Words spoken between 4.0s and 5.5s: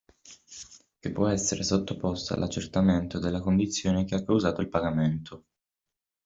che ha causato il pagamento.